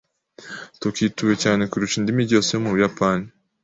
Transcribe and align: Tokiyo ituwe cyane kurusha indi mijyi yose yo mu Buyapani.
Tokiyo 0.81 1.05
ituwe 1.09 1.33
cyane 1.43 1.61
kurusha 1.69 1.95
indi 1.97 2.11
mijyi 2.15 2.33
yose 2.35 2.49
yo 2.53 2.61
mu 2.63 2.69
Buyapani. 2.73 3.25